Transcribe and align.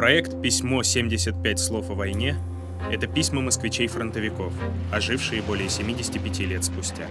Проект 0.00 0.40
«Письмо 0.40 0.82
75 0.82 1.58
слов 1.58 1.90
о 1.90 1.94
войне»— 1.94 2.34
это 2.90 3.06
письма 3.06 3.42
москвичей-фронтовиков, 3.42 4.50
ожившие 4.90 5.42
более 5.42 5.68
75 5.68 6.38
лет 6.46 6.64
спустя. 6.64 7.04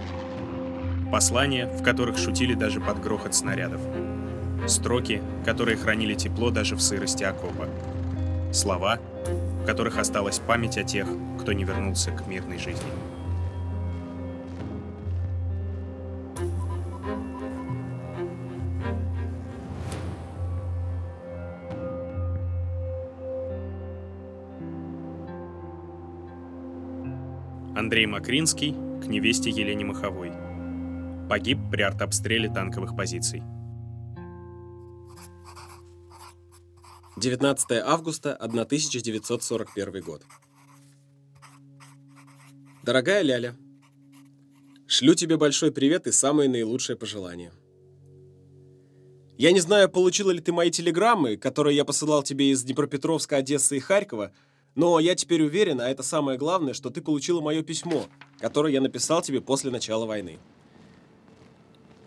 Послания, 1.12 1.66
в 1.68 1.84
которых 1.84 2.18
шутили 2.18 2.54
даже 2.54 2.80
под 2.80 3.00
грохот 3.00 3.32
снарядов. 3.32 3.80
Строки, 4.66 5.22
которые 5.44 5.76
хранили 5.76 6.14
тепло 6.14 6.50
даже 6.50 6.74
в 6.74 6.80
сырости 6.80 7.22
окопа. 7.22 7.68
Слова, 8.52 8.98
в 9.62 9.66
которых 9.66 9.96
осталась 9.96 10.40
память 10.40 10.76
о 10.76 10.82
тех, 10.82 11.06
кто 11.40 11.52
не 11.52 11.62
вернулся 11.62 12.10
к 12.10 12.26
мирной 12.26 12.58
жизни. 12.58 12.90
Андрей 27.76 28.06
Макринский 28.06 28.72
к 28.72 29.06
невесте 29.06 29.48
Елене 29.48 29.84
Маховой. 29.84 30.32
Погиб 31.28 31.58
при 31.70 31.82
артобстреле 31.82 32.48
танковых 32.48 32.96
позиций. 32.96 33.44
19 37.16 37.70
августа 37.84 38.34
1941 38.34 40.02
год. 40.02 40.24
Дорогая 42.82 43.22
Ляля, 43.22 43.56
шлю 44.88 45.14
тебе 45.14 45.36
большой 45.36 45.70
привет 45.70 46.08
и 46.08 46.12
самые 46.12 46.48
наилучшие 46.48 46.96
пожелания. 46.96 47.52
Я 49.38 49.52
не 49.52 49.60
знаю, 49.60 49.88
получила 49.88 50.32
ли 50.32 50.40
ты 50.40 50.52
мои 50.52 50.72
телеграммы, 50.72 51.36
которые 51.36 51.76
я 51.76 51.84
посылал 51.84 52.24
тебе 52.24 52.50
из 52.50 52.64
Днепропетровска, 52.64 53.36
Одессы 53.36 53.76
и 53.76 53.80
Харькова– 53.80 54.32
но 54.74 55.00
я 55.00 55.14
теперь 55.14 55.42
уверен, 55.42 55.80
а 55.80 55.88
это 55.88 56.02
самое 56.02 56.38
главное, 56.38 56.74
что 56.74 56.90
ты 56.90 57.02
получила 57.02 57.40
мое 57.40 57.62
письмо, 57.62 58.06
которое 58.38 58.72
я 58.72 58.80
написал 58.80 59.22
тебе 59.22 59.40
после 59.40 59.70
начала 59.70 60.06
войны. 60.06 60.38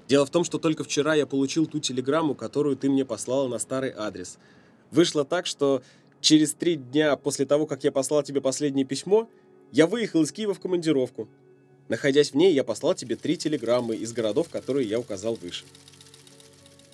Дело 0.07 0.25
в 0.25 0.29
том, 0.29 0.43
что 0.43 0.57
только 0.57 0.83
вчера 0.83 1.15
я 1.15 1.25
получил 1.25 1.65
ту 1.65 1.79
телеграмму, 1.79 2.35
которую 2.35 2.75
ты 2.75 2.89
мне 2.89 3.05
послала 3.05 3.47
на 3.47 3.57
старый 3.59 3.91
адрес. 3.95 4.37
Вышло 4.91 5.25
так, 5.25 5.45
что 5.45 5.81
через 6.21 6.53
три 6.53 6.75
дня 6.75 7.15
после 7.15 7.45
того, 7.45 7.65
как 7.65 7.83
я 7.83 7.91
послал 7.91 8.23
тебе 8.23 8.41
последнее 8.41 8.85
письмо, 8.85 9.27
я 9.71 9.87
выехал 9.87 10.21
из 10.21 10.31
Киева 10.31 10.53
в 10.53 10.59
командировку. 10.59 11.27
Находясь 11.89 12.31
в 12.31 12.35
ней, 12.35 12.53
я 12.53 12.63
послал 12.63 12.93
тебе 12.93 13.15
три 13.15 13.37
телеграммы 13.37 13.95
из 13.95 14.13
городов, 14.13 14.49
которые 14.49 14.87
я 14.87 14.99
указал 14.99 15.35
выше. 15.35 15.65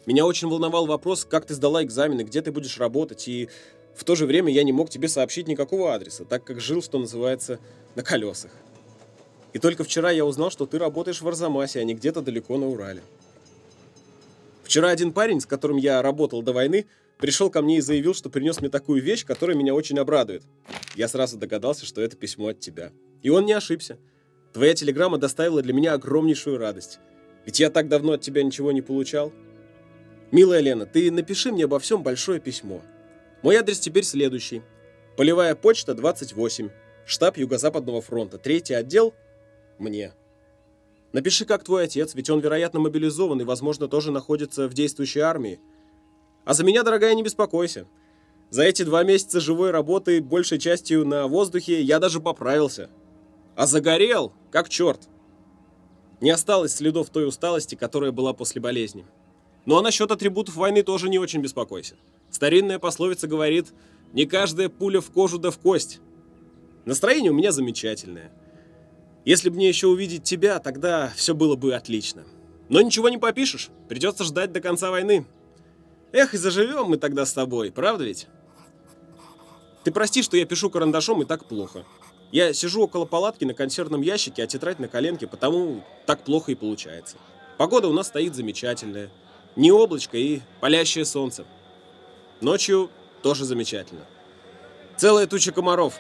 Меня 0.06 0.26
очень 0.26 0.48
волновал 0.48 0.88
вопрос, 0.88 1.26
как 1.26 1.46
ты 1.46 1.54
сдала 1.54 1.84
экзамены, 1.84 2.22
где 2.22 2.42
ты 2.42 2.52
будешь 2.52 2.78
работать, 2.80 3.28
и 3.28 3.50
в 3.96 4.04
то 4.04 4.16
же 4.16 4.26
время 4.26 4.52
я 4.52 4.64
не 4.64 4.72
мог 4.72 4.90
тебе 4.90 5.08
сообщить 5.08 5.48
никакого 5.48 5.94
адреса, 5.94 6.26
так 6.26 6.44
как 6.44 6.60
жил, 6.60 6.82
что 6.82 7.00
называется, 7.00 7.60
на 7.96 8.04
колесах. 8.04 8.52
И 9.54 9.60
только 9.60 9.84
вчера 9.84 10.12
я 10.12 10.26
узнал, 10.26 10.52
что 10.52 10.66
ты 10.66 10.78
работаешь 10.78 11.22
в 11.22 11.28
Арзамасе, 11.28 11.80
а 11.80 11.84
не 11.84 11.96
где-то 11.96 12.22
далеко 12.22 12.58
на 12.58 12.68
Урале. 12.68 13.02
Вчера 14.64 14.90
один 14.90 15.12
парень, 15.12 15.42
с 15.42 15.46
которым 15.46 15.78
я 15.78 16.02
работал 16.02 16.44
до 16.44 16.54
войны, 16.54 16.86
пришел 17.18 17.50
ко 17.50 17.62
мне 17.62 17.78
и 17.78 17.82
заявил, 17.82 18.14
что 18.14 18.30
принес 18.30 18.62
мне 18.62 18.70
такую 18.70 19.02
вещь, 19.02 19.26
которая 19.26 19.58
меня 19.58 19.74
очень 19.74 19.98
обрадует. 19.98 20.44
Я 20.96 21.08
сразу 21.08 21.38
догадался, 21.38 21.86
что 21.86 22.02
это 22.02 22.16
письмо 22.16 22.50
от 22.50 22.60
тебя. 22.60 22.92
И 23.24 23.30
он 23.30 23.46
не 23.46 23.54
ошибся. 23.54 23.98
Твоя 24.54 24.76
телеграмма 24.76 25.18
доставила 25.18 25.62
для 25.62 25.74
меня 25.74 25.94
огромнейшую 25.94 26.58
радость. 26.58 27.00
Ведь 27.46 27.60
я 27.60 27.72
так 27.72 27.88
давно 27.88 28.14
от 28.14 28.22
тебя 28.22 28.44
ничего 28.44 28.72
не 28.72 28.82
получал. 28.82 29.34
Милая 30.32 30.60
Лена, 30.60 30.86
ты 30.86 31.10
напиши 31.12 31.52
мне 31.52 31.66
обо 31.66 31.80
всем 31.80 32.04
большое 32.04 32.40
письмо. 32.40 32.82
Мой 33.42 33.56
адрес 33.56 33.80
теперь 33.80 34.04
следующий. 34.04 34.64
Полевая 35.16 35.56
почта 35.56 35.94
28. 35.94 36.70
Штаб 37.06 37.38
Юго-Западного 37.38 38.02
фронта. 38.02 38.38
Третий 38.38 38.74
отдел. 38.74 39.14
Мне. 39.78 40.14
Напиши, 41.14 41.46
как 41.46 41.64
твой 41.64 41.86
отец, 41.86 42.16
ведь 42.16 42.30
он, 42.30 42.42
вероятно, 42.42 42.82
мобилизован 42.82 43.40
и, 43.40 43.46
возможно, 43.46 43.88
тоже 43.88 44.12
находится 44.12 44.68
в 44.68 44.74
действующей 44.74 45.22
армии. 45.22 45.60
А 46.44 46.54
за 46.54 46.66
меня, 46.66 46.84
дорогая, 46.84 47.16
не 47.16 47.24
беспокойся. 47.24 47.88
За 48.50 48.64
эти 48.64 48.84
два 48.84 49.04
месяца 49.04 49.40
живой 49.40 49.72
работы, 49.72 50.22
большей 50.22 50.60
частью 50.60 51.06
на 51.06 51.28
воздухе, 51.28 51.82
я 51.82 52.00
даже 52.00 52.20
поправился. 52.20 52.90
А 53.56 53.68
загорел, 53.68 54.34
как 54.52 54.68
черт. 54.68 55.08
Не 56.20 56.32
осталось 56.32 56.76
следов 56.76 57.10
той 57.10 57.26
усталости, 57.26 57.76
которая 57.76 58.12
была 58.12 58.34
после 58.34 58.60
болезни. 58.60 59.06
Ну 59.70 59.78
а 59.78 59.84
насчет 59.84 60.10
атрибутов 60.10 60.56
войны 60.56 60.82
тоже 60.82 61.10
не 61.10 61.20
очень 61.20 61.42
беспокойся. 61.42 61.94
Старинная 62.32 62.80
пословица 62.80 63.28
говорит, 63.28 63.68
не 64.14 64.26
каждая 64.26 64.68
пуля 64.68 65.00
в 65.00 65.12
кожу 65.12 65.38
да 65.38 65.52
в 65.52 65.60
кость. 65.60 66.00
Настроение 66.86 67.30
у 67.30 67.36
меня 67.36 67.52
замечательное. 67.52 68.32
Если 69.26 69.50
бы 69.50 69.58
мне 69.58 69.68
еще 69.68 69.86
увидеть 69.86 70.24
тебя, 70.24 70.58
тогда 70.58 71.14
все 71.16 71.36
было 71.36 71.56
бы 71.56 71.76
отлично. 71.76 72.24
Но 72.68 72.82
ничего 72.82 73.10
не 73.10 73.20
попишешь, 73.20 73.70
придется 73.88 74.24
ждать 74.24 74.52
до 74.52 74.60
конца 74.60 74.90
войны. 74.90 75.28
Эх, 76.14 76.34
и 76.34 76.38
заживем 76.38 76.86
мы 76.86 76.98
тогда 76.98 77.24
с 77.24 77.34
тобой, 77.34 77.72
правда 77.72 78.06
ведь? 78.06 78.26
Ты 79.84 79.92
прости, 79.92 80.24
что 80.24 80.36
я 80.36 80.48
пишу 80.48 80.72
карандашом 80.72 81.22
и 81.22 81.26
так 81.26 81.46
плохо. 81.46 81.86
Я 82.32 82.54
сижу 82.54 82.82
около 82.82 83.06
палатки 83.06 83.46
на 83.46 83.54
консервном 83.54 84.02
ящике, 84.02 84.42
а 84.42 84.48
тетрадь 84.48 84.80
на 84.80 84.88
коленке, 84.88 85.28
потому 85.28 85.84
так 86.08 86.24
плохо 86.24 86.54
и 86.54 86.56
получается. 86.56 87.18
Погода 87.60 87.88
у 87.88 87.94
нас 87.94 88.08
стоит 88.08 88.34
замечательная. 88.34 89.12
Не 89.56 89.72
облачко 89.72 90.18
и 90.18 90.42
палящее 90.60 91.06
солнце. 91.06 91.46
Ночью 92.42 92.90
тоже 93.22 93.46
замечательно. 93.46 94.06
Целая 94.98 95.28
туча 95.28 95.52
комаров. 95.52 96.00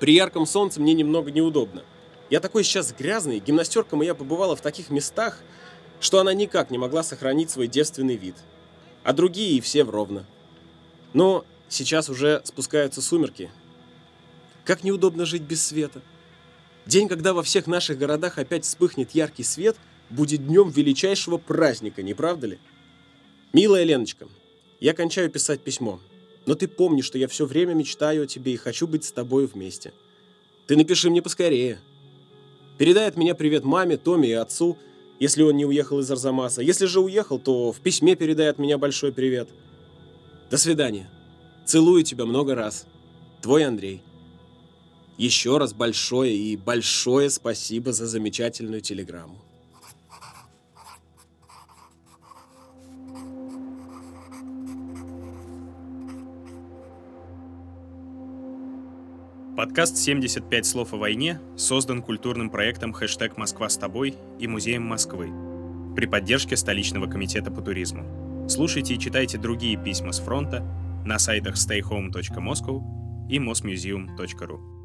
При 0.00 0.14
ярком 0.14 0.46
солнце 0.46 0.80
мне 0.80 0.94
немного 0.94 1.30
неудобно. 1.30 1.82
Я 2.30 2.40
такой 2.40 2.64
сейчас 2.64 2.92
грязный, 2.92 3.38
гимнастерка 3.38 3.96
моя 3.96 4.14
побывала 4.14 4.56
в 4.56 4.60
таких 4.60 4.90
местах, 4.90 5.40
что 6.00 6.18
она 6.20 6.34
никак 6.34 6.70
не 6.70 6.78
могла 6.78 7.02
сохранить 7.02 7.50
свой 7.50 7.66
девственный 7.66 8.16
вид. 8.16 8.36
А 9.04 9.12
другие 9.12 9.56
и 9.56 9.60
все 9.60 9.84
вровно. 9.84 10.26
Но 11.12 11.44
сейчас 11.68 12.08
уже 12.08 12.40
спускаются 12.44 13.02
сумерки. 13.02 13.50
Как 14.64 14.82
неудобно 14.82 15.26
жить 15.26 15.42
без 15.42 15.64
света. 15.64 16.00
День, 16.86 17.08
когда 17.08 17.34
во 17.34 17.42
всех 17.42 17.66
наших 17.66 17.98
городах 17.98 18.38
опять 18.38 18.64
вспыхнет 18.64 19.12
яркий 19.12 19.42
свет, 19.42 19.76
будет 20.10 20.46
днем 20.46 20.70
величайшего 20.70 21.38
праздника, 21.38 22.02
не 22.02 22.14
правда 22.14 22.48
ли? 22.48 22.58
Милая 23.52 23.84
Леночка, 23.84 24.26
я 24.80 24.94
кончаю 24.94 25.30
писать 25.30 25.60
письмо. 25.60 26.00
Но 26.46 26.54
ты 26.54 26.68
помни, 26.68 27.00
что 27.00 27.18
я 27.18 27.28
все 27.28 27.46
время 27.46 27.72
мечтаю 27.74 28.24
о 28.24 28.26
тебе 28.26 28.52
и 28.52 28.56
хочу 28.56 28.86
быть 28.86 29.04
с 29.04 29.12
тобой 29.12 29.46
вместе. 29.46 29.92
Ты 30.66 30.76
напиши 30.76 31.08
мне 31.10 31.22
поскорее. 31.22 31.78
Передай 32.78 33.08
от 33.08 33.16
меня 33.16 33.34
привет 33.34 33.64
маме, 33.64 33.96
Томе 33.96 34.30
и 34.30 34.32
отцу, 34.32 34.76
если 35.20 35.42
он 35.42 35.56
не 35.56 35.64
уехал 35.64 36.00
из 36.00 36.10
Арзамаса. 36.10 36.60
Если 36.60 36.86
же 36.86 37.00
уехал, 37.00 37.38
то 37.38 37.72
в 37.72 37.80
письме 37.80 38.16
передай 38.16 38.50
от 38.50 38.58
меня 38.58 38.78
большой 38.78 39.12
привет. 39.12 39.48
До 40.50 40.58
свидания. 40.58 41.08
Целую 41.64 42.02
тебя 42.02 42.26
много 42.26 42.54
раз. 42.54 42.86
Твой 43.40 43.64
Андрей. 43.64 44.02
Еще 45.16 45.58
раз 45.58 45.72
большое 45.72 46.36
и 46.36 46.56
большое 46.56 47.30
спасибо 47.30 47.92
за 47.92 48.06
замечательную 48.06 48.80
телеграмму. 48.80 49.43
Подкаст 59.64 59.96
«75 59.96 60.62
слов 60.64 60.92
о 60.92 60.98
войне» 60.98 61.40
создан 61.56 62.02
культурным 62.02 62.50
проектом 62.50 62.92
«Хэштег 62.92 63.38
Москва 63.38 63.70
с 63.70 63.78
тобой» 63.78 64.14
и 64.38 64.46
Музеем 64.46 64.82
Москвы 64.82 65.30
при 65.96 66.04
поддержке 66.04 66.54
столичного 66.54 67.06
комитета 67.06 67.50
по 67.50 67.62
туризму. 67.62 68.46
Слушайте 68.46 68.92
и 68.92 68.98
читайте 68.98 69.38
другие 69.38 69.82
письма 69.82 70.12
с 70.12 70.20
фронта 70.20 70.62
на 71.06 71.18
сайтах 71.18 71.54
stayhome.moscow 71.54 73.30
и 73.30 73.38
mosmuseum.ru. 73.38 74.83